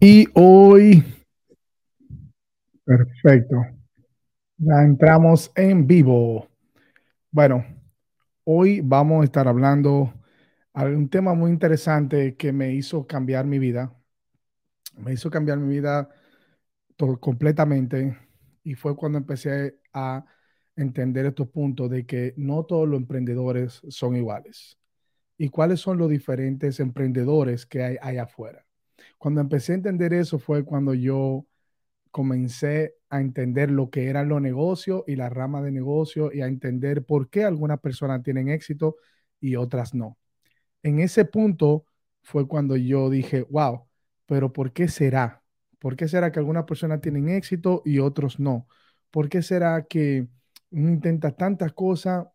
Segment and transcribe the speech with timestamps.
[0.00, 1.02] Y hoy,
[2.84, 3.56] perfecto,
[4.58, 6.46] ya entramos en vivo.
[7.32, 7.66] Bueno,
[8.44, 10.14] hoy vamos a estar hablando
[10.72, 13.92] de un tema muy interesante que me hizo cambiar mi vida.
[14.98, 16.08] Me hizo cambiar mi vida
[17.18, 18.16] completamente
[18.62, 20.24] y fue cuando empecé a
[20.76, 24.78] entender estos puntos de que no todos los emprendedores son iguales.
[25.36, 28.67] ¿Y cuáles son los diferentes emprendedores que hay allá afuera?
[29.18, 31.46] Cuando empecé a entender eso fue cuando yo
[32.10, 36.46] comencé a entender lo que eran los negocios y la rama de negocio y a
[36.46, 38.96] entender por qué algunas personas tienen éxito
[39.40, 40.18] y otras no.
[40.82, 41.84] En ese punto
[42.22, 43.86] fue cuando yo dije, wow,
[44.26, 45.42] pero ¿por qué será?
[45.78, 48.68] ¿Por qué será que algunas personas tienen éxito y otros no?
[49.10, 50.28] ¿Por qué será que
[50.70, 52.26] uno intenta tantas cosas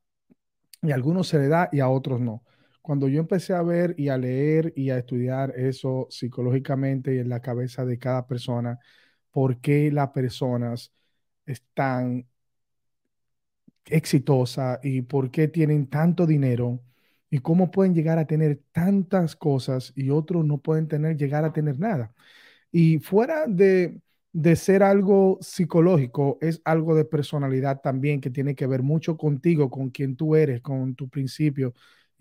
[0.81, 2.43] y a algunos se le da y a otros no?
[2.83, 7.29] Cuando yo empecé a ver y a leer y a estudiar eso psicológicamente y en
[7.29, 8.79] la cabeza de cada persona,
[9.31, 10.93] por qué las personas
[11.45, 12.27] están
[13.85, 16.79] exitosas y por qué tienen tanto dinero
[17.29, 21.53] y cómo pueden llegar a tener tantas cosas y otros no pueden tener, llegar a
[21.53, 22.13] tener nada.
[22.71, 24.01] Y fuera de,
[24.33, 29.69] de ser algo psicológico, es algo de personalidad también que tiene que ver mucho contigo,
[29.71, 31.73] con quien tú eres, con tu principio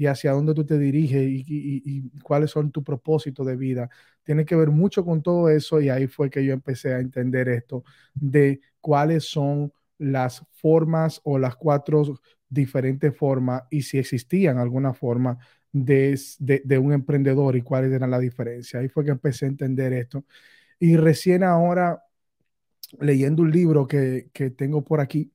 [0.02, 3.88] y hacia dónde tú te diriges y, cuáles son tus propósitos de vida.
[4.24, 7.48] Tiene que ver mucho con todo eso y ahí fue que yo empecé a entender
[7.48, 14.92] esto de cuáles son las formas o las cuatro diferentes formas y si existían alguna
[14.92, 15.38] forma
[15.70, 18.80] de, de, un emprendedor y cuáles eran la diferencia.
[18.80, 20.24] Ahí fue que empecé a entender esto.
[20.80, 22.02] Y recién ahora,
[23.00, 25.32] leyendo un libro que, que tengo por aquí,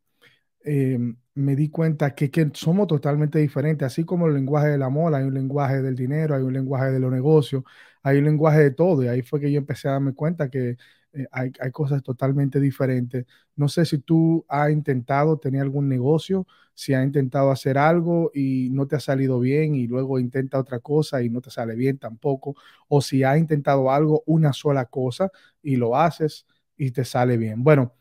[0.70, 1.00] eh,
[1.36, 5.24] me di cuenta que, que, somos totalmente diferentes, así como el lenguaje del amor, hay
[5.24, 7.64] un lenguaje del dinero, hay un lenguaje de los negocios,
[8.04, 10.78] hay un lenguaje de todo, y ahí fue que yo empecé a darme cuenta que
[11.14, 13.26] eh, hay, hay, cosas totalmente diferentes.
[13.56, 18.70] No sé si tú has intentado tener algún negocio, si has intentado hacer algo y
[18.72, 21.98] no te ha salido bien y luego intenta otra cosa y no te sale bien
[21.98, 22.56] tampoco,
[22.90, 25.32] o si has intentado algo, una sola cosa
[25.62, 27.64] y lo haces y te sale bien.
[27.64, 27.96] Bueno,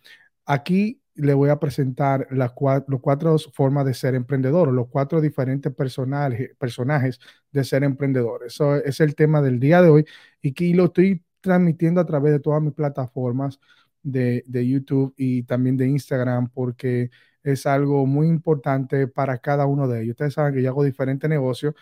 [0.47, 5.73] aquí le voy a presentar las cuatro, cuatro formas de ser emprendedor, los cuatro diferentes
[5.75, 7.19] personajes, personajes
[7.53, 8.43] de ser emprendedor.
[8.47, 10.07] Eso es el tema del día de hoy
[10.43, 13.61] y que lo estoy transmitiendo a través de todas mis plataformas
[14.03, 17.11] de, de YouTube y también de Instagram porque
[17.43, 20.15] es algo muy importante para cada uno de ellos.
[20.15, 21.75] Ustedes saben que yo hago diferentes negocios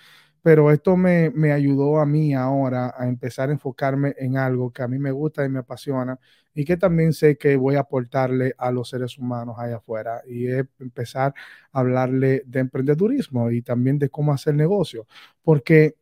[0.44, 4.82] pero esto me, me, ayudó a mí ahora a empezar a enfocarme en algo que
[4.82, 6.21] a mí me gusta y me apasiona
[6.53, 10.49] y que también sé que voy a aportarle a los seres humanos allá afuera y
[10.49, 11.32] es empezar
[11.72, 15.06] a hablarle de emprendedurismo y también de cómo hacer negocio,
[15.43, 15.97] porque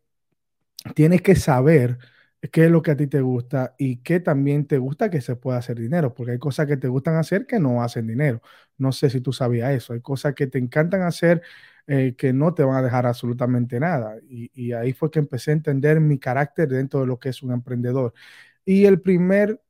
[0.95, 1.99] tienes que saber
[2.51, 5.37] qué es lo que a ti te gusta y qué también te gusta que se
[5.37, 8.43] pueda hacer dinero, porque hay cosas que te gustan hacer que no hacen dinero.
[8.77, 11.43] No sé si tú sabías eso, hay cosas que te encantan hacer
[11.87, 14.17] eh, que no te van a dejar absolutamente nada.
[14.29, 17.53] Y, ahí fue que empecé a entender mi carácter dentro de lo que es un
[17.53, 18.15] emprendedor.
[18.65, 19.61] Y el primer,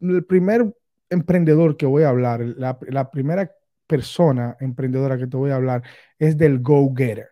[0.00, 0.74] el primer
[1.10, 3.52] emprendedor que voy a hablar, la, la primera
[3.86, 5.82] persona emprendedora que te voy a hablar
[6.18, 7.30] es del go-getter.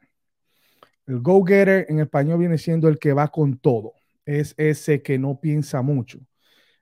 [1.07, 3.95] El go-getter en español viene siendo el que va con todo.
[4.25, 6.21] Es ese que no piensa mucho.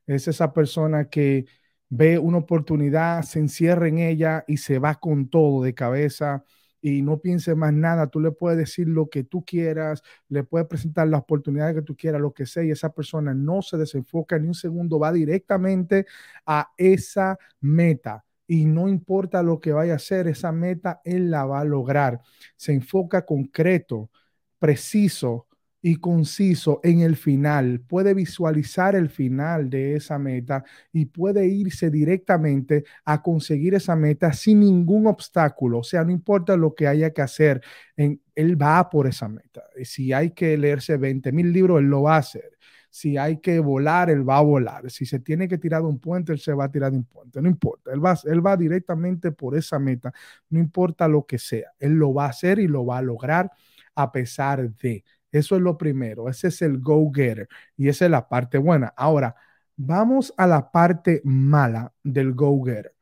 [0.06, 1.46] Es esa persona que
[1.88, 6.44] ve una oportunidad, se encierra en ella y se va con todo de cabeza
[6.82, 10.66] y no piense más nada, tú le puedes decir lo que tú quieras, le puedes
[10.66, 14.38] presentar las oportunidades que tú quieras, lo que sea, y esa persona no se desenfoca
[14.38, 16.06] ni un segundo, va directamente
[16.44, 18.24] a esa meta.
[18.48, 22.20] Y no importa lo que vaya a hacer, esa meta él la va a lograr.
[22.56, 24.10] Se enfoca concreto,
[24.58, 25.46] preciso,
[25.82, 31.90] y conciso en el final, puede visualizar el final de esa meta y puede irse
[31.90, 35.80] directamente a conseguir esa meta sin ningún obstáculo.
[35.80, 37.60] O sea, no importa lo que haya que hacer,
[37.96, 39.64] él va por esa meta.
[39.82, 42.52] Si hay que leerse 20 mil libros, él lo va a hacer.
[42.88, 44.90] Si hay que volar, él va a volar.
[44.90, 47.04] Si se tiene que tirar de un puente, él se va a tirar de un
[47.04, 47.40] puente.
[47.40, 47.90] No importa.
[47.92, 50.12] Él va, él va directamente por esa meta.
[50.50, 51.72] No importa lo que sea.
[51.80, 53.50] Él lo va a hacer y lo va a lograr
[53.94, 55.04] a pesar de.
[55.32, 56.28] Eso es lo primero.
[56.28, 58.92] Ese es el go-getter y esa es la parte buena.
[58.96, 59.34] Ahora,
[59.76, 62.94] vamos a la parte mala del go-getter.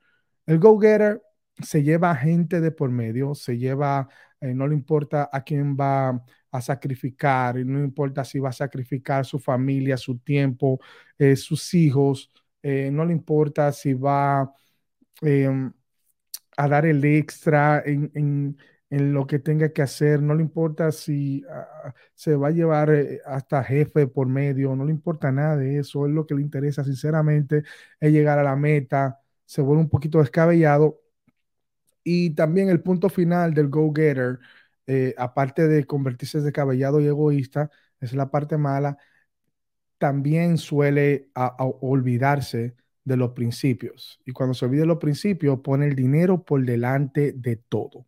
[0.46, 1.22] El go-getter
[1.62, 4.08] se lleva gente de por medio, se lleva,
[4.40, 9.24] eh, no le importa a quién va a sacrificar, no importa si va a sacrificar
[9.24, 10.80] su familia, su tiempo,
[11.18, 12.30] eh, sus hijos,
[12.62, 14.52] eh, no le importa si va
[15.22, 15.72] em,
[16.56, 18.56] a dar el extra en
[18.90, 23.20] lo que tenga que hacer, no le importa si uh, se va a llevar eh,
[23.24, 26.84] hasta jefe por medio, no le importa nada de eso, es lo que le interesa
[26.84, 27.62] sinceramente,
[28.00, 31.00] es llegar a la meta, se vuelve un poquito descabellado.
[32.02, 34.38] Y también el punto final del go-getter,
[34.86, 37.70] eh, aparte de convertirse descabellado y egoísta,
[38.00, 38.98] es la parte mala,
[39.98, 41.30] también suele
[41.80, 44.20] olvidarse de los principios.
[44.24, 48.06] Y cuando se olvida de los principios, pone el dinero por delante de todo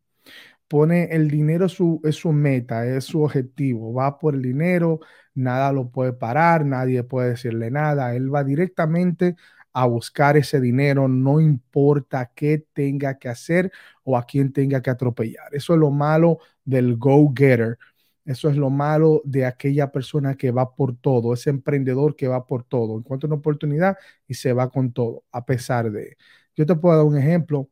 [0.72, 5.00] pone el dinero su, es su meta, es su objetivo, va por el dinero,
[5.34, 9.36] nada lo puede parar, nadie puede decirle nada, él va directamente
[9.74, 13.70] a buscar ese dinero, no importa qué tenga que hacer
[14.02, 15.54] o a quién tenga que atropellar.
[15.54, 17.78] Eso es lo malo del go-getter.
[18.25, 22.46] Eso es lo malo de aquella persona que va por todo, ese emprendedor que va
[22.46, 26.16] por todo, encuentra una oportunidad y se va con todo, a pesar de.
[26.56, 27.68] Yo te puedo dar un ejemplo.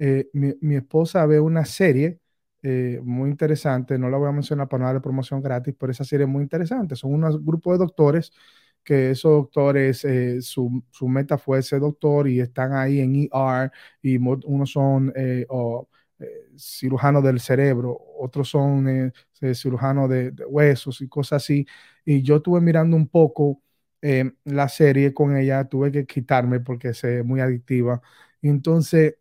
[0.00, 2.19] Eh, mi, mi esposa ve una serie
[2.62, 3.98] eh, muy interesante.
[3.98, 6.42] No la voy a mencionar para no darle promoción gratis, pero esa serie es muy
[6.42, 6.96] interesante.
[6.96, 8.32] Son un grupo de doctores
[8.84, 13.70] que esos doctores, eh, su, su, meta fue ser doctor y están ahí en ER
[14.02, 15.46] y unos son eh,
[16.56, 19.12] cirujanos del cerebro, otros son
[19.54, 21.66] cirujanos de, de, huesos y cosas así.
[22.04, 23.62] Y yo estuve mirando un poco
[24.44, 28.00] la serie con ella, tuve que quitarme porque es muy adictiva.
[28.42, 29.16] Entonces,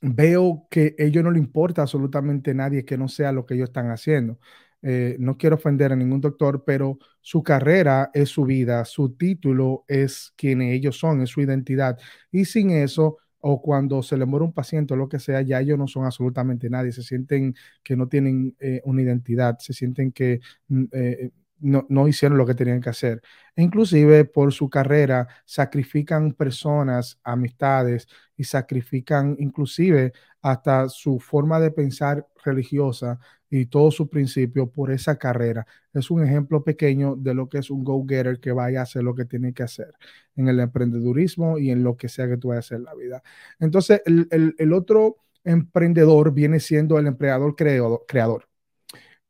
[0.00, 3.68] veo que a ellos no le importa absolutamente nadie que no sea lo que ellos
[3.70, 4.38] están haciendo.
[4.82, 9.84] Eh, no quiero ofender a ningún doctor, pero su carrera es su vida, su título
[9.88, 11.98] es quien ellos son, es su identidad.
[12.30, 15.60] Y sin eso, o cuando se le muere un paciente o lo que sea, ya
[15.60, 20.12] ellos no son absolutamente nadie, se sienten que no tienen eh, una identidad, se sienten
[20.12, 21.30] que mm, eh,
[21.60, 23.22] no, hicieron lo que tenían que hacer.
[23.56, 30.12] E inclusive por su carrera sacrifican personas, amistades y sacrifican inclusive
[30.42, 33.18] hasta su forma de pensar religiosa
[33.50, 35.66] y todo su principio por esa carrera.
[35.92, 39.14] Es un ejemplo pequeño de lo que es un go-getter que vaya a hacer lo
[39.14, 39.94] que tiene que hacer
[40.36, 42.94] en el emprendedurismo y en lo que sea que tú vayas a hacer en la
[42.94, 43.22] vida.
[43.58, 48.48] Entonces, el otro emprendedor viene siendo el empleador creador.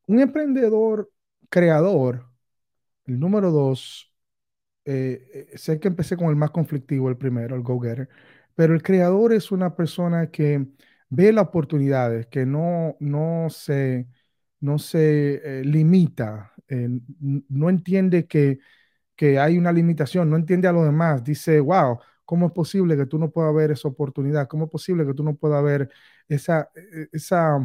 [0.07, 1.11] Un emprendedor
[1.49, 2.27] creador,
[3.07, 4.13] el número dos,
[4.85, 8.09] eh, eh, sé que empecé con el más conflictivo, el primero, el go-getter,
[8.55, 10.67] pero el creador es una persona que
[11.11, 14.09] ve las oportunidades, que no, no se,
[14.61, 16.53] no se eh, limita,
[17.49, 18.59] no entiende que,
[19.17, 23.07] que hay una limitación, no entiende a lo demás, dice, wow, ¿cómo es posible que
[23.07, 24.49] tú no puedas ver esa oportunidad?
[24.49, 25.91] ¿Cómo es posible que tú no puedas ver
[26.29, 27.59] esa, e, esa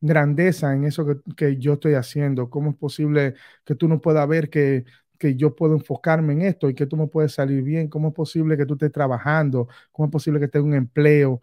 [0.00, 2.50] grandeza en eso que, que, yo estoy haciendo?
[2.50, 3.34] ¿Cómo es posible
[3.64, 4.84] que tú no puedas ver que,
[5.18, 7.88] que yo puedo enfocarme en esto y que tú me puedes salir bien?
[7.88, 9.68] ¿Cómo es posible que tú estés trabajando?
[9.92, 11.40] ¿Cómo es posible que tengas un empleo?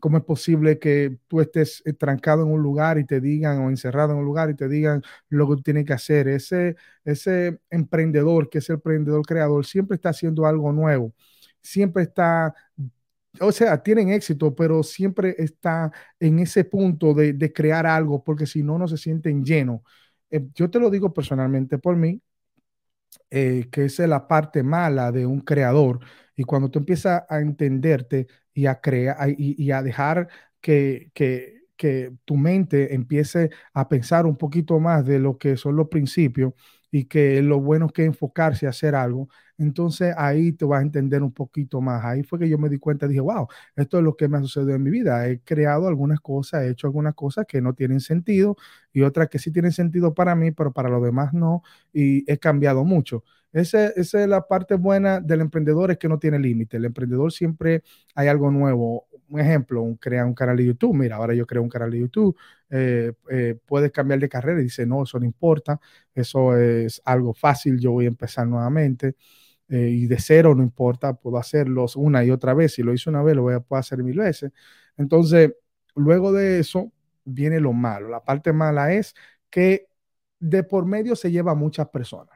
[0.00, 3.70] ¿Cómo es posible que tú estés eh, trancado en un lugar y te digan, o
[3.70, 6.28] encerrado en un lugar y te digan lo que tú tienes que hacer?
[6.28, 11.14] Ese, ese emprendedor, que es el emprendedor creador, siempre está haciendo algo nuevo,
[11.62, 12.54] siempre está
[13.40, 18.62] o sea, tienen éxito, pero siempre está en ese punto de, crear algo, porque si
[18.62, 19.80] no, no se sienten llenos.
[20.30, 22.20] Eh, yo te lo digo personalmente por mí,
[23.30, 26.00] eh, que es la parte mala de un creador.
[26.36, 30.28] Y cuando tú empiezas a entenderte y a crear y, a dejar
[30.60, 31.10] que,
[31.76, 36.54] que tu mente empiece a pensar un poquito más de lo que son los principios,
[36.98, 39.28] y que lo bueno que enfocarse a hacer algo,
[39.58, 42.04] entonces ahí te vas a entender un poquito más.
[42.04, 44.40] Ahí fue que yo me di cuenta, dije, wow, esto es lo que me ha
[44.42, 45.28] sucedido en mi vida.
[45.28, 48.56] He creado algunas cosas, he hecho algunas cosas que no tienen sentido
[48.92, 51.62] y otras que sí tienen sentido para mí, pero para los demás no,
[51.92, 53.24] y he cambiado mucho.
[53.52, 56.76] Ese, esa es la parte buena del emprendedor, es que no tiene límite.
[56.76, 57.82] El emprendedor siempre
[58.14, 59.06] hay algo nuevo.
[59.28, 60.94] Un ejemplo, un, crea un canal de YouTube.
[60.94, 62.36] Mira, ahora yo creo un canal de YouTube.
[62.70, 65.80] Eh, eh, puedes cambiar de carrera y dice, no, eso no importa.
[66.14, 67.78] Eso es algo fácil.
[67.78, 69.16] Yo voy a empezar nuevamente.
[69.68, 72.74] Eh, y de cero no importa, puedo hacerlo una y otra vez.
[72.74, 74.52] Si lo hice una vez, lo voy a poder hacer mil veces.
[74.96, 75.52] Entonces,
[75.94, 76.92] luego de eso
[77.24, 78.08] viene lo malo.
[78.08, 79.14] La parte mala es
[79.50, 79.88] que
[80.40, 82.35] de por medio se lleva a muchas personas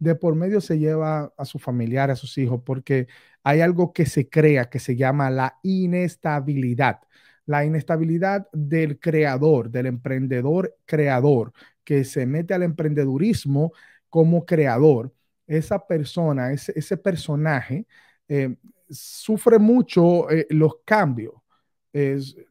[0.00, 3.06] de por medio se lleva a su familiar, a sus hijos, porque
[3.44, 7.00] hay algo que se crea que se llama la inestabilidad.
[7.46, 11.52] La inestabilidad del creador, del emprendedor creador,
[11.84, 13.72] que se mete al emprendedurismo
[14.08, 15.12] como creador.
[15.46, 17.86] Esa persona, ese, personaje,
[18.28, 18.56] eh,
[18.88, 21.34] sufre mucho eh, los cambios,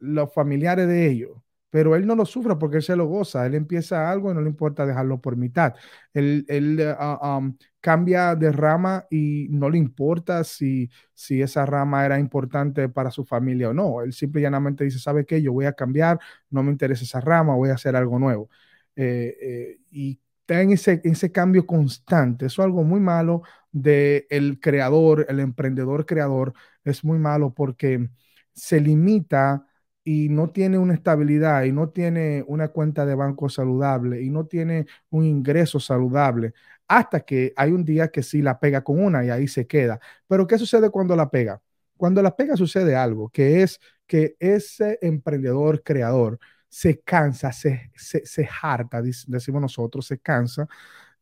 [0.00, 1.32] los familiares de ellos
[1.70, 3.46] pero él no lo sufre porque él se lo goza.
[3.46, 5.74] Él empieza algo y no le importa dejarlo por mitad.
[6.12, 12.04] Él, él uh, um, cambia de rama y no le importa si, si esa rama
[12.04, 14.02] era importante para su familia o no.
[14.02, 15.40] Él simple y llanamente dice, ¿sabe qué?
[15.40, 16.18] Yo voy a cambiar,
[16.50, 18.50] no me interesa esa rama, voy a hacer algo nuevo.
[18.96, 22.46] Eh, eh, y está en ese, ese cambio constante.
[22.46, 26.52] Eso es algo muy malo del el creador, el emprendedor creador.
[26.84, 28.08] Es muy malo porque
[28.52, 29.66] se limita
[30.04, 34.46] y no tiene una estabilidad y no tiene una cuenta de banco saludable y no
[34.46, 36.54] tiene un ingreso saludable
[36.88, 40.00] hasta que hay un día que sí la pega con una y ahí se queda.
[40.26, 41.62] Pero ¿qué sucede cuando la pega?
[41.96, 46.38] Cuando la pega sucede algo, que es que ese emprendedor creador
[46.68, 50.66] se cansa, se, se, harta, decimos nosotros, se cansa,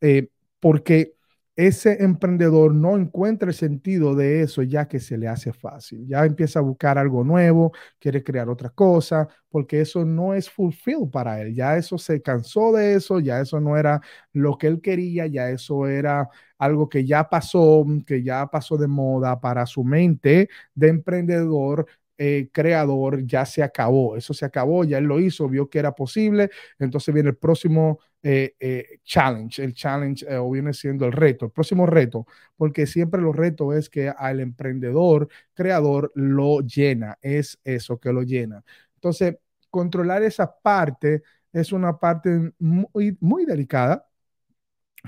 [0.01, 0.29] eh,
[0.61, 1.18] porque
[1.59, 6.07] ese emprendedor no encuentra el sentido de eso ya que se le hace fácil.
[6.09, 11.11] Ya empieza a buscar algo nuevo, quiere crear otra cosa, porque eso no es fulfill
[11.13, 11.55] para él.
[11.55, 14.01] Ya eso se cansó de eso, ya eso no era
[14.33, 18.87] lo que él quería, ya eso era algo que ya pasó, que ya pasó de
[18.89, 21.87] moda para su mente de emprendedor
[22.19, 24.17] eh, creador ya se acabó.
[24.17, 26.51] Eso se acabó, ya él lo hizo, vio que era posible.
[26.79, 31.53] Entonces viene el próximo eh, eh, challenge, el challenge o viene siendo el reto, el
[31.53, 37.99] próximo reto, porque siempre los retos es que al emprendedor creador lo llena, es eso
[38.01, 38.65] que lo llena.
[38.95, 39.37] Entonces,
[39.71, 41.23] controlar esa parte
[41.53, 44.05] es una parte muy, muy delicada,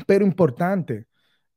[0.06, 1.06] pero importante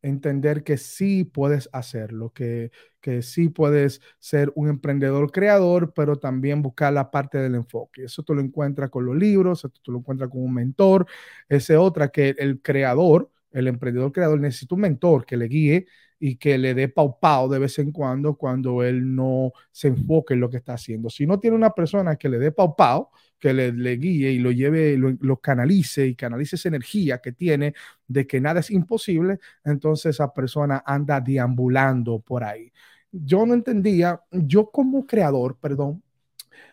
[0.03, 6.61] entender que sí puedes hacerlo, que, que sí puedes ser un emprendedor creador, pero también
[6.61, 8.03] buscar la parte del enfoque.
[8.05, 11.07] Eso tú lo encuentras con los libros, eso tú lo encuentras con un mentor,
[11.49, 15.85] ese otra que el creador, el emprendedor creador necesita un mentor que le guíe
[16.19, 20.33] y que le dé pau pau de vez en cuando cuando él no se enfoque
[20.33, 21.09] en lo que está haciendo.
[21.09, 24.39] Si no tiene una persona que le dé pau pau, que le, le guíe y
[24.39, 27.73] lo lleve, lo, lo, canalice y canalice esa energía que tiene
[28.07, 32.71] de que nada es imposible, entonces esa persona anda deambulando por ahí.
[33.11, 36.01] Yo no entendía, yo como creador, perdón,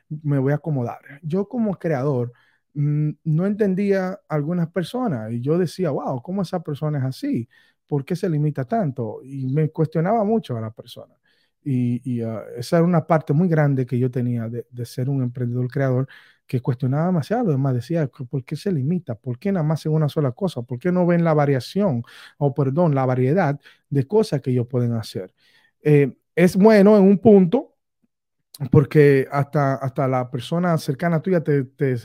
[0.09, 2.33] me voy a acomodar, yo como creador,
[2.75, 7.49] mm, no entendía algunas personas y yo decía, wow, ¿cómo esa persona es así?
[7.91, 9.21] ¿por qué se limita tanto?
[9.25, 11.13] Y me cuestionaba mucho a la persona.
[11.63, 15.69] Y, uh, esa era una parte muy grande que yo tenía de, ser un emprendedor
[15.69, 16.07] creador
[16.47, 17.49] que cuestionaba demasiado.
[17.49, 19.17] Además, decía, ¿por qué se limita?
[19.17, 20.63] ¿Por qué nada más en una sola cosa?
[20.63, 22.05] ¿Por qué no ven la variación
[22.39, 23.59] o, perdón, la variedad
[23.89, 25.35] de cosas que ellos pueden hacer?
[25.83, 27.75] Eh, es bueno en un punto,
[28.71, 31.97] porque hasta, hasta la persona cercana tuya te, te,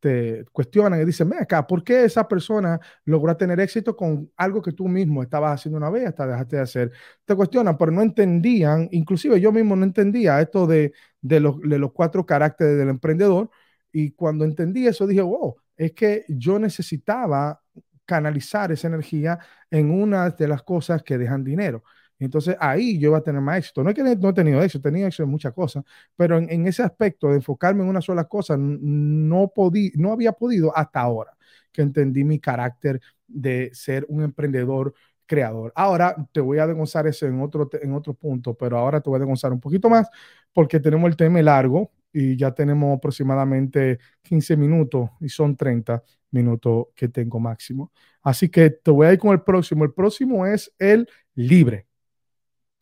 [0.00, 4.62] te cuestionan y dicen, ven acá, ¿por qué esa persona logró tener éxito con algo
[4.62, 6.92] que tú mismo estabas haciendo una vez hasta dejaste de hacer?
[7.24, 11.78] Te cuestionan, pero no entendían, inclusive yo mismo no entendía esto de, de, los, de
[11.78, 13.50] los cuatro caracteres del emprendedor
[13.92, 17.60] y cuando entendí eso dije, wow, es que yo necesitaba
[18.04, 19.38] canalizar esa energía
[19.70, 21.84] en una de las cosas que dejan dinero.
[22.24, 23.82] Entonces ahí yo iba a tener más éxito.
[23.82, 25.84] No es que no he tenido éxito, he tenido éxito en muchas cosas,
[26.16, 30.76] pero en, ese aspecto de enfocarme en una sola cosa, no, podí, no había podido
[30.76, 31.36] hasta ahora
[31.72, 34.94] que entendí mi carácter de ser un emprendedor
[35.26, 35.72] creador.
[35.76, 39.16] Ahora te voy a demonstrar eso en otro, en otro punto, pero ahora te voy
[39.18, 40.08] a demonstrar un poquito más
[40.52, 46.86] porque tenemos el tema largo y ya tenemos aproximadamente 15 minutos y son 30 minutos
[46.94, 47.92] que tengo máximo.
[48.22, 49.84] Así que te voy a ir con el próximo.
[49.84, 51.89] El próximo es el libre.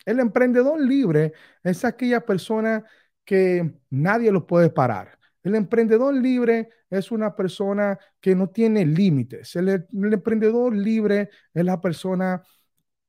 [0.08, 2.82] El emprendedor libre es aquella persona
[3.26, 5.18] que nadie lo puede parar.
[5.42, 9.54] El emprendedor libre es una persona que no tiene límites.
[9.56, 12.42] El, emprendedor libre es la persona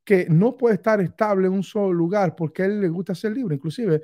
[0.04, 3.32] que no puede estar estable en un solo lugar porque a él le gusta ser
[3.32, 3.56] libre.
[3.56, 4.02] Inclusive,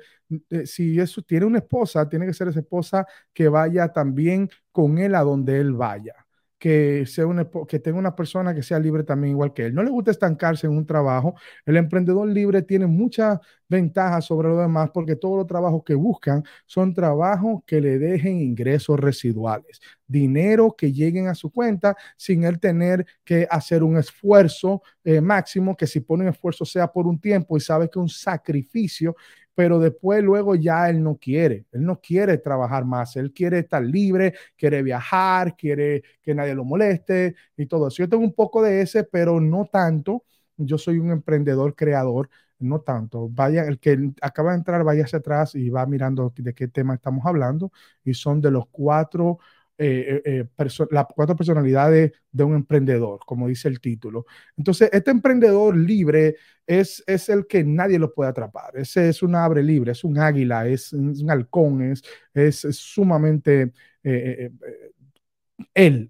[0.48, 4.96] eh, si eso tiene una esposa, tiene que ser esa esposa que vaya también con
[4.96, 6.25] él a donde él vaya
[6.58, 7.26] que, sea
[7.68, 9.74] que tenga una persona que sea libre también igual que él.
[9.74, 11.34] No le gusta estancarse en un trabajo.
[11.64, 16.44] El emprendedor libre tiene muchas ventajas sobre los demás porque todos los trabajos que buscan
[16.66, 22.60] son trabajos que le dejen ingresos residuales, dinero que lleguen a su cuenta sin él
[22.60, 27.20] tener que hacer un esfuerzo eh, máximo, que si pone un esfuerzo sea por un
[27.20, 29.16] tiempo y sabe que un sacrificio
[29.56, 33.82] pero después luego ya él no quiere, él no quiere trabajar más, él quiere estar
[33.82, 37.98] libre, quiere viajar, quiere que nadie lo moleste y todo eso.
[38.04, 40.24] Yo tengo un poco de ese, pero no tanto.
[40.58, 43.28] Yo soy un emprendedor creador, no tanto.
[43.30, 46.94] Vaya, el que acaba de entrar, vaya hacia atrás y va mirando de qué tema
[46.94, 47.72] estamos hablando.
[48.04, 49.38] Y son de los cuatro
[49.78, 54.26] eh, eh, eh, las cuatro personalidades de un emprendedor, como dice el título.
[54.56, 58.76] Entonces, este emprendedor libre es, es el que nadie lo puede atrapar.
[58.76, 62.02] Ese es un abre libre, es un águila, es, un halcón, es,
[62.34, 64.52] es, sumamente él,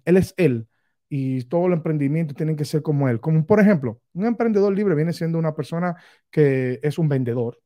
[0.05, 0.67] él es él.
[1.09, 3.19] y todo el emprendimiento tiene que ser como él.
[3.19, 5.95] Como por ejemplo, un emprendedor libre viene siendo una persona
[6.29, 7.59] que es un vendedor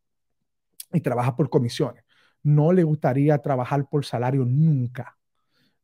[0.93, 2.03] y trabaja por comisiones.
[2.43, 5.17] No le gustaría trabajar por salario nunca,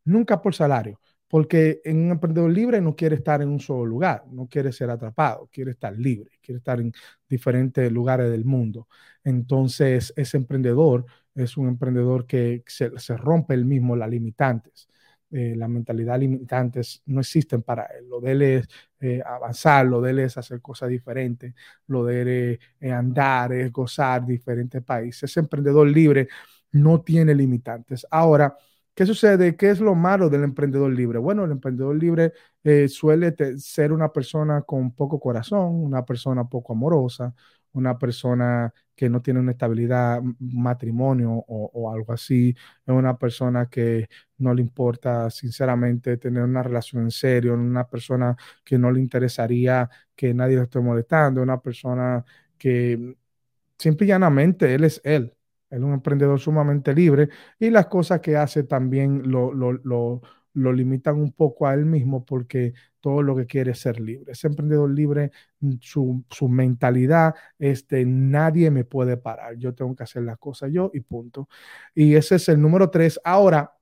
[0.08, 4.48] nunca por salario, porque un emprendedor libre no quiere estar en un solo lugar, no
[4.48, 6.92] quiere ser atrapado, quiere estar libre, quiere estar en
[7.30, 8.88] diferentes lugares del mundo.
[9.24, 14.88] Entonces, ese emprendedor es un emprendedor que se, rompe el mismo las limitantes
[15.30, 18.08] eh, la mentalidad limitantes no existen para él.
[18.08, 18.68] Lo de él es
[19.00, 21.54] eh, avanzar, lo de él es hacer cosas diferentes,
[21.88, 25.24] lo de él es eh, andar, es gozar diferentes países.
[25.30, 26.30] Ese emprendedor libre
[26.72, 28.08] no tiene limitantes.
[28.10, 28.56] Ahora,
[28.98, 29.56] ¿qué sucede?
[29.56, 31.20] ¿Qué es lo malo del emprendedor libre?
[31.20, 32.34] Bueno, el emprendedor libre
[32.90, 37.36] suele ser una persona con poco corazón, una persona poco amorosa,
[37.74, 42.50] una persona que no tiene una estabilidad, matrimonio o, algo así,
[42.88, 44.08] es una persona que
[44.40, 48.36] no le importa sinceramente tener una relación en serio, una persona
[48.66, 52.26] que no le interesaría que nadie lo esté molestando, una persona
[52.58, 53.16] que
[53.78, 55.37] simple y llanamente él es él.
[55.70, 60.22] Es un emprendedor sumamente libre y las cosas que hace también lo, lo, lo,
[60.74, 64.32] limitan un poco a él mismo porque todo lo que quiere es ser libre.
[64.32, 69.96] Ese emprendedor libre, mm, su, su mentalidad es de nadie me puede parar, yo tengo
[69.96, 71.48] que hacer las cosas yo y punto.
[71.94, 73.20] Y ese es el número tres.
[73.24, 73.78] Ahora,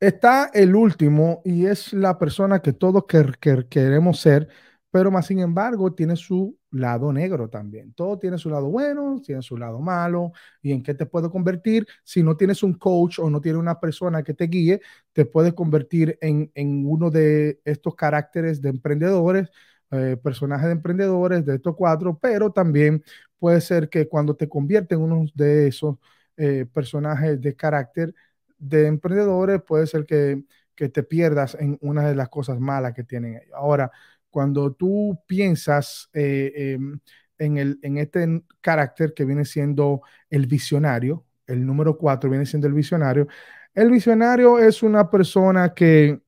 [0.00, 4.48] está el último y es la persona que todos queremos ser,
[4.90, 7.92] pero más sin embargo tiene su lado negro también.
[7.92, 10.32] Todo tiene su lado bueno, tiene su lado malo.
[10.62, 11.86] ¿Y en qué te puede convertir?
[12.04, 14.80] Si no tienes un coach o no tienes una persona que te guíe,
[15.12, 16.50] te puede convertir en,
[16.86, 19.50] uno de estos caracteres de emprendedores,
[19.90, 23.02] eh, personajes de emprendedores de estos cuatro, pero también
[23.38, 25.96] puede ser que cuando te convierte en uno de esos
[26.36, 28.14] eh, personajes de carácter
[28.58, 33.04] de emprendedores, puede ser que, que te pierdas en una de las cosas malas que
[33.04, 33.54] tienen ellos.
[33.54, 33.90] Ahora,
[34.30, 37.00] cuando tú piensas eh, em,
[37.38, 42.66] en, el, en este carácter que viene siendo el visionario, el número cuatro viene siendo
[42.66, 43.28] el visionario,
[43.74, 46.20] el visionario es una persona que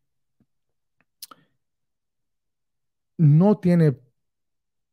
[3.19, 3.99] no tiene,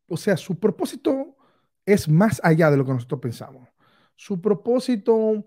[0.08, 1.38] o sea, su propósito
[1.86, 3.70] es más allá de lo que nosotros pensamos.
[4.16, 5.46] Su propósito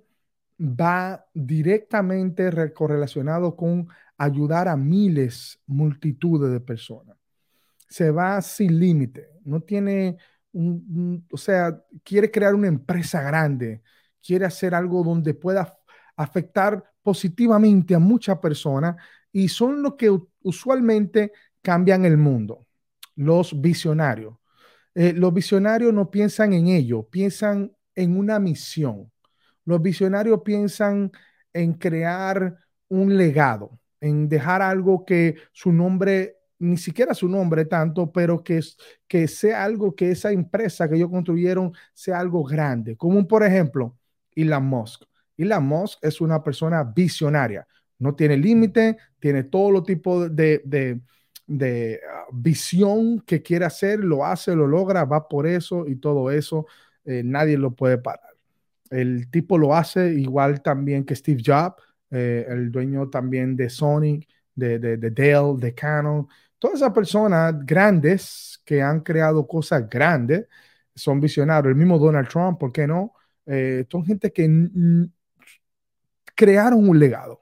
[0.59, 7.20] va directamente correlacionado con ayudar a miles, multitudes de personas
[7.91, 10.17] se va sin límite, no tiene
[10.53, 13.83] un, o sea, quiere crear una empresa grande,
[14.25, 15.77] quiere hacer algo donde pueda
[16.17, 18.97] afectar positivamente a muchas personas
[19.33, 22.67] y son los que usualmente cambian el mundo,
[23.17, 24.35] los visionarios.
[24.95, 29.11] Eh, los visionarios no piensan en ello, piensan en una misión.
[29.65, 31.11] Los visionarios piensan
[31.53, 32.57] en crear
[32.89, 38.61] un legado, en dejar algo que su nombre ni siquiera su nombre tanto, pero que,
[39.09, 43.97] que sea algo que esa empresa que ellos construyeron sea algo grande, como por ejemplo
[44.35, 45.05] Elon Musk.
[45.39, 47.67] Elon Musk es una persona visionaria,
[47.99, 51.01] no tiene límite, tiene todo lo tipo de, de,
[51.47, 56.31] de ah, visión que quiere hacer, lo hace, lo logra, va por eso y todo
[56.31, 56.67] eso,
[57.07, 58.31] eh, nadie lo puede parar.
[58.91, 64.21] El tipo lo hace igual también que Steve Jobs, eh, el dueño también de Sony,
[64.55, 66.29] de, de, de Dell, de Canon,
[66.61, 70.47] todas esas personas grandes que han creado cosas grandes
[70.95, 71.73] son visionarios.
[71.73, 73.15] El mismo Donald Trump, ¿por qué no?
[73.47, 74.47] Eh, son gente que
[76.35, 77.41] crearon un legado,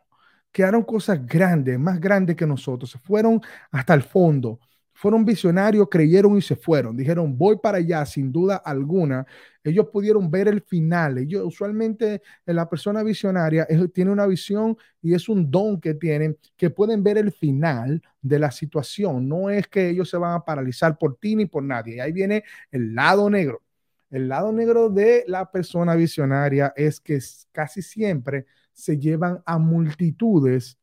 [0.53, 4.61] crearon cosas grandes, más grandes que nosotros, se fueron hasta el fondo
[4.99, 6.97] fueron visionarios, creyeron y se fueron.
[6.97, 9.25] Dijeron, voy para allá, sin duda alguna.
[9.63, 11.19] Ellos pudieron ver el final.
[11.19, 16.71] Ellos, usualmente, la persona visionaria tiene una visión y es un don que tienen, que
[16.71, 19.29] pueden ver el final de la situación.
[19.29, 21.95] No es que ellos se van a paralizar por ti ni por nadie.
[21.95, 23.63] Y ahí viene el lado negro.
[24.11, 27.21] El lado negro de la persona visionaria es que
[27.53, 30.77] casi siempre se llevan a multitudes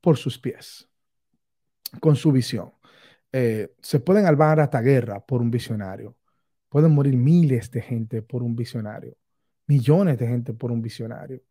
[0.00, 0.88] por sus pies,
[1.98, 2.70] con su visión.
[3.36, 6.16] Eh, se pueden albar hasta guerra por un visionario.
[6.68, 9.16] Pueden morir miles de gente por un visionario,
[9.66, 11.42] millones de gente por un visionario.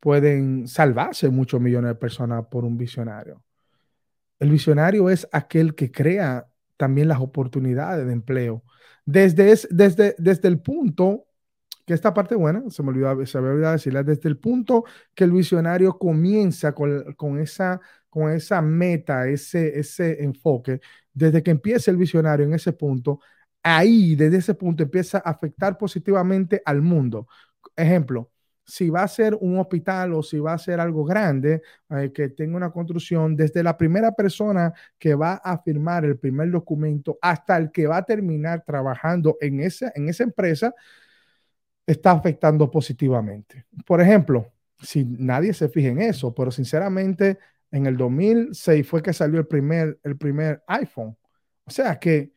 [0.00, 3.42] Pueden salvarse muchos millones de personas por un visionario.
[4.38, 8.64] El visionario es aquel que crea también las oportunidades de empleo.
[9.04, 11.26] Desde, desde, desde el punto,
[11.84, 15.24] que esta parte buena, se me olvidó, se me olvidó decirla, desde el punto que
[15.24, 20.80] el visionario comienza con, con esa con esa meta, ese, ese enfoque,
[21.18, 23.20] desde que empieza el visionario en ese punto,
[23.62, 27.26] ahí, desde ese punto, empieza a afectar positivamente al mundo.
[27.76, 28.30] Ejemplo,
[28.64, 32.28] si va a ser un hospital o si va a ser algo grande, eh, que
[32.30, 37.56] tenga una construcción, desde la primera persona que va a firmar el primer documento hasta
[37.56, 40.74] el que va a terminar trabajando en esa, en esa empresa,
[41.86, 43.64] está afectando positivamente.
[43.86, 47.38] Por ejemplo, si nadie se fija en eso, pero sinceramente
[47.70, 51.16] en el 2006 fue que salió el primer, el primer iPhone.
[51.64, 52.32] O sea que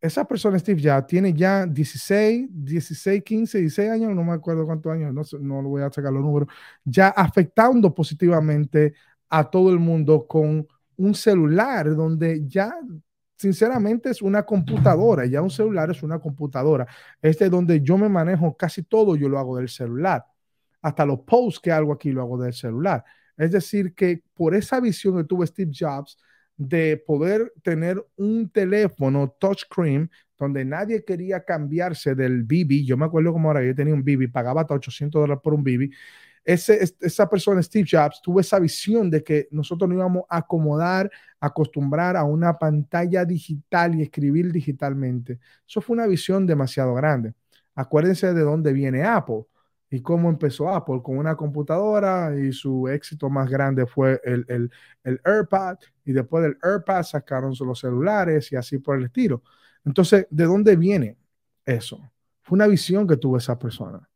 [0.00, 4.92] esa persona, Steve ya tiene ya 16, 16, 15, 16 años, no me acuerdo cuántos
[4.92, 6.48] años, no, no voy a sacar los números,
[6.84, 8.94] ya afectando positivamente
[9.28, 10.66] a todo el mundo con
[10.96, 12.74] un celular donde ya
[13.36, 16.86] sinceramente es una computadora, ya un celular es una computadora.
[17.20, 20.24] Este es donde yo me manejo casi todo, yo lo hago del celular.
[20.80, 23.04] Hasta los posts que hago aquí lo hago del celular.
[23.36, 26.16] Es decir, que por esa visión que tuvo Steve Jobs,
[26.56, 32.84] de poder tener un teléfono touchscreen donde nadie quería cambiarse del BB.
[32.84, 35.64] Yo me acuerdo como ahora yo tenía un BB, pagaba hasta 800 dólares por un
[35.64, 35.90] BB.
[36.44, 42.16] Esa persona, Steve Jobs, tuvo esa visión de que nosotros nos íbamos a acomodar, acostumbrar
[42.16, 45.38] a una pantalla digital y escribir digitalmente.
[45.66, 47.34] Eso fue una visión demasiado grande.
[47.74, 49.44] Acuérdense de dónde viene Apple
[49.92, 54.70] y cómo empezó Apple con una computadora y su éxito más grande fue el, el,
[55.04, 59.42] el AirPad y después del AirPad sacaron los celulares y así por el estilo.
[59.84, 61.18] Entonces, ¿de dónde viene
[61.66, 62.10] eso?
[62.40, 64.08] Fue una visión que tuvo esa persona.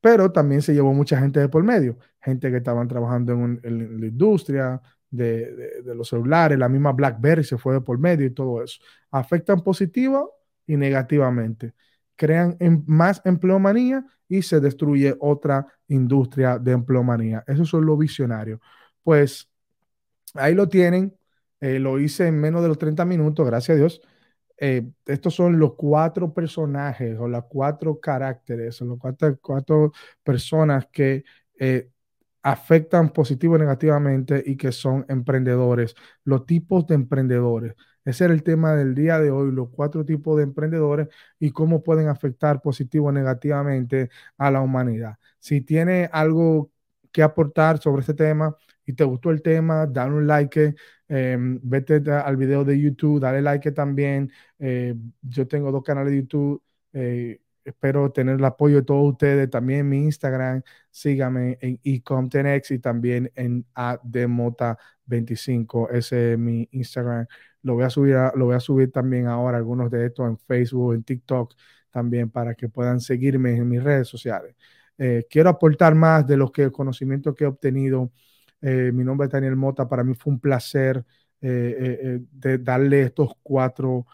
[0.00, 4.06] Pero también se llevó mucha gente de por medio, gente que estaban trabajando en, la
[4.06, 4.80] industria
[5.10, 8.80] de, de, los celulares, la misma BlackBerry se fue de por medio y todo eso.
[9.10, 10.32] Afectan positivo
[10.66, 11.74] y negativamente.
[12.20, 17.42] Crean más empleomanía y se destruye otra industria de empleomanía.
[17.46, 18.60] Esos son los visionarios.
[19.02, 19.48] Pues
[20.34, 21.16] ahí lo tienen.
[21.60, 24.00] Eh, lo hice en menos de los 30 minutos, gracias a Dios.
[24.58, 30.86] Eh, estos son los cuatro personajes o las cuatro caracteres, son las cuatro, cuatro personas
[30.92, 31.24] que
[31.58, 31.90] eh,
[32.42, 37.74] afectan positivo y negativamente y que son emprendedores, los tipos de emprendedores.
[38.04, 41.08] Ese era el tema del día de hoy, los cuatro tipos de emprendedores
[41.38, 45.16] y cómo pueden afectar positivo o negativamente a la humanidad.
[45.38, 46.70] Si tiene algo
[47.12, 50.74] que aportar sobre este tema y te gustó el tema, dale un like,
[51.08, 54.30] em, vete al video de YouTube, dale like también.
[54.58, 56.62] Eh, yo tengo dos canales de YouTube.
[56.92, 59.50] Eh, espero tener el apoyo de todos ustedes.
[59.50, 65.88] También mi Instagram, sígame en ecomtenex y también en ademota25.
[65.90, 67.26] Ese es mi Instagram.
[67.62, 70.94] Lo voy a subir, lo voy a subir también ahora algunos de estos en Facebook,
[70.94, 71.54] en TikTok
[71.90, 74.54] también para que puedan seguirme en mis redes sociales.
[74.98, 78.12] Eh, quiero aportar más de los que el conocimiento que he obtenido.
[78.60, 79.88] Eh, mi nombre es Daniel Mota.
[79.88, 81.04] Para mí fue un placer
[81.40, 82.20] eh,
[82.60, 84.06] darle estos cuatro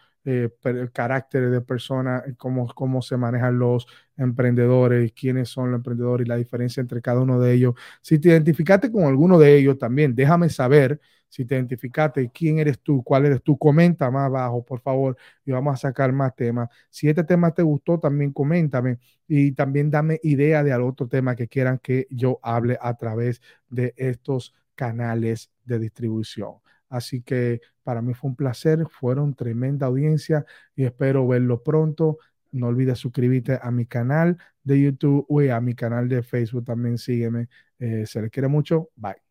[0.93, 6.37] caracteres de personas, cómo, cómo se manejan los emprendedores, quiénes son los emprendedores y la
[6.37, 7.75] diferencia entre cada uno de ellos.
[8.01, 12.81] Si te identificaste con alguno de ellos también, déjame saber si te identificaste, quién eres
[12.81, 16.69] tú, cuál eres tú, comenta más abajo, por favor, y vamos a sacar más temas.
[16.91, 21.37] Si este tema te gustó, también coméntame y también dame idea de algún otro tema
[21.37, 26.55] que quieran que yo hable a través de estos canales de distribución.
[26.89, 32.19] Así que para mí fue un placer, fueron tremenda audiencia y espero verlo pronto.
[32.53, 36.99] No olvides suscribirte a mi canal de YouTube y a mi canal de Facebook también
[36.99, 37.49] sígueme.
[37.79, 38.91] Eh, se les quiere mucho.
[38.97, 39.26] Bye.